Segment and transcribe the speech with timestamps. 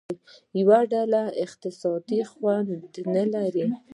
[0.59, 2.69] یوه ډله اقتصادي خوند
[3.15, 3.65] نه لري.